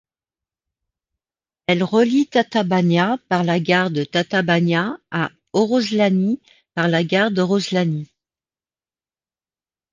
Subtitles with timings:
[1.67, 6.39] Elle relie Tatabánya par la gare de Tatabánya à Oroszlány
[6.73, 8.07] par la gare d'Oroszlány.